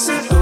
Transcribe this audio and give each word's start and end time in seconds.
said. 0.00 0.39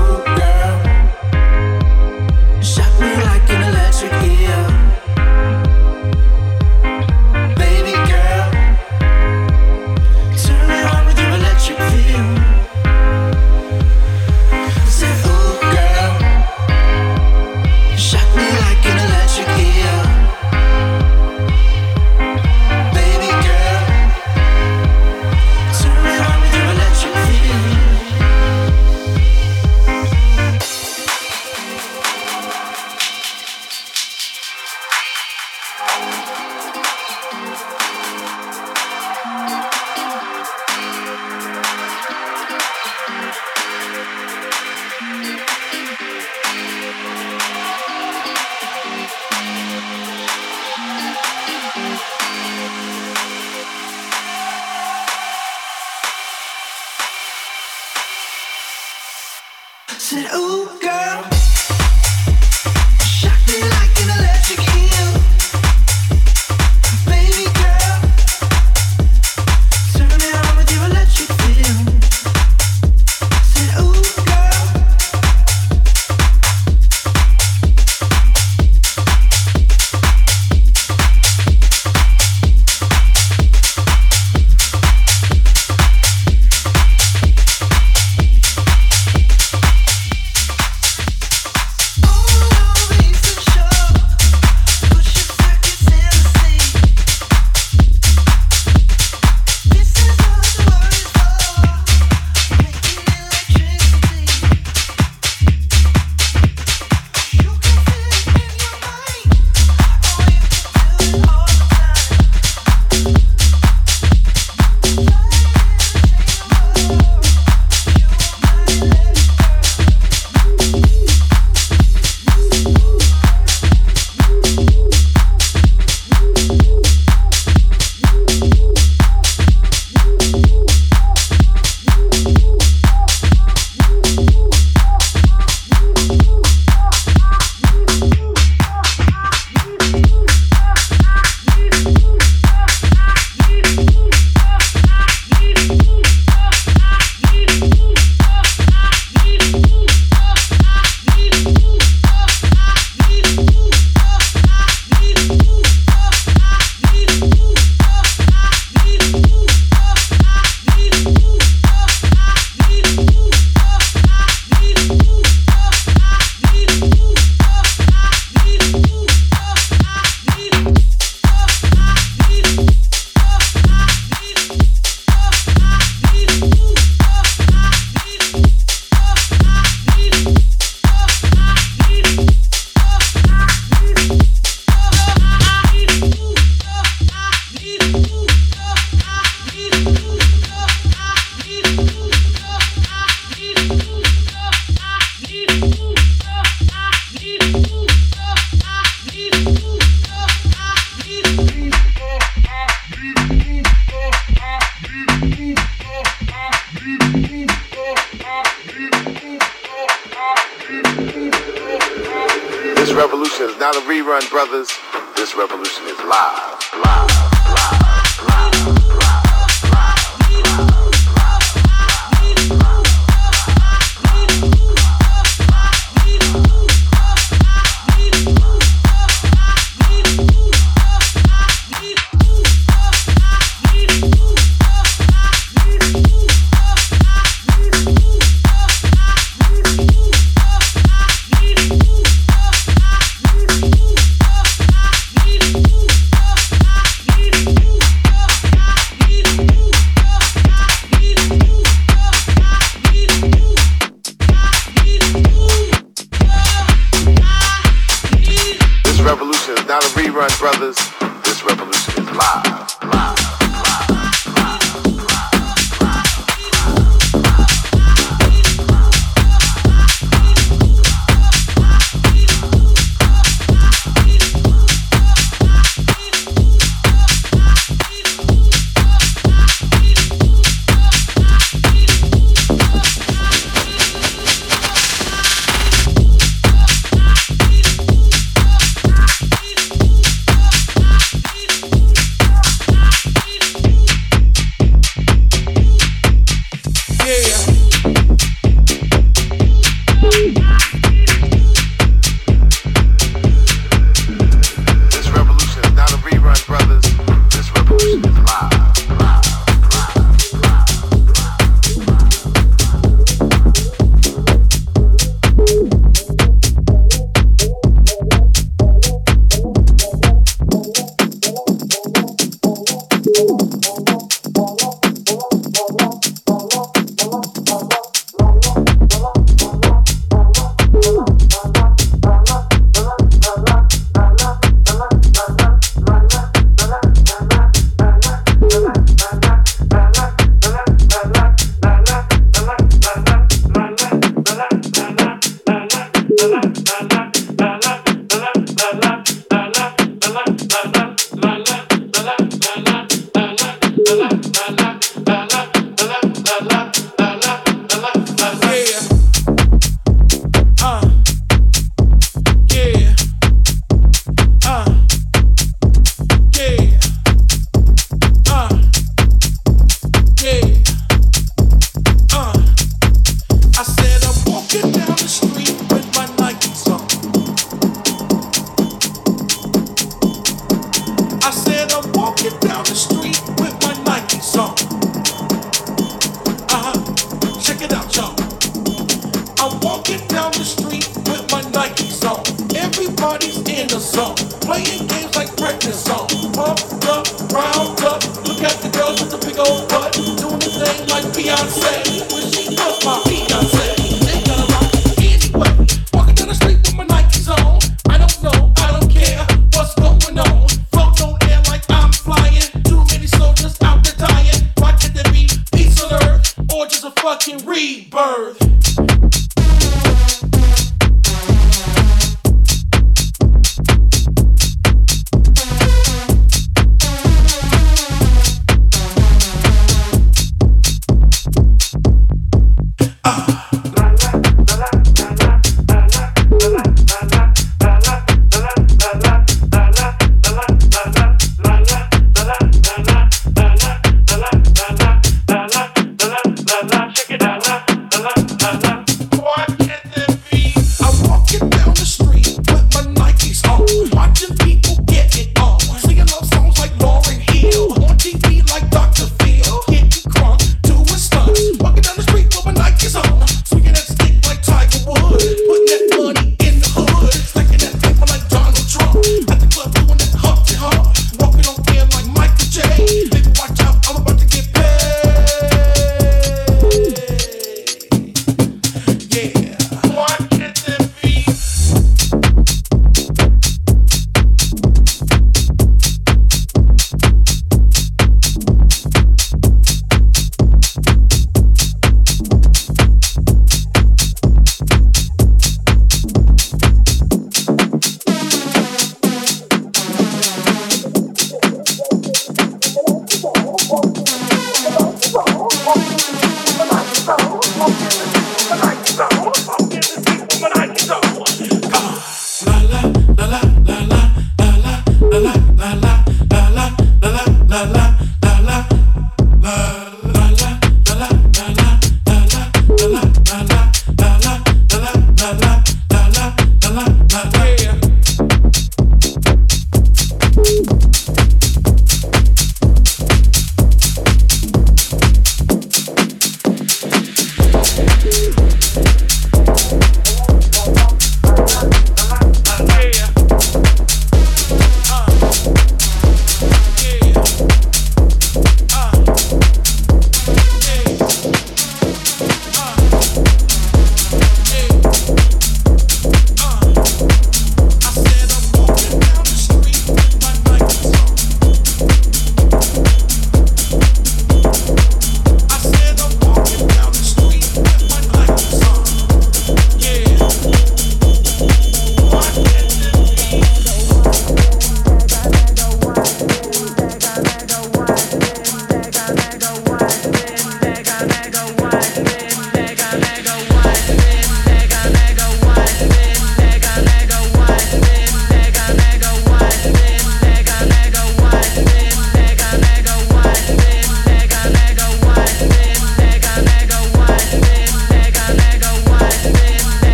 la 346.26 346.26
la 346.26 346.88
la 346.90 346.97